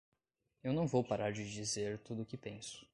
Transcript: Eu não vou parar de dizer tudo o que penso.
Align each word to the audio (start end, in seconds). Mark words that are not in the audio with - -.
Eu 0.63 0.73
não 0.73 0.87
vou 0.87 1.03
parar 1.03 1.31
de 1.31 1.47
dizer 1.47 1.99
tudo 1.99 2.23
o 2.23 2.25
que 2.25 2.35
penso. 2.35 2.87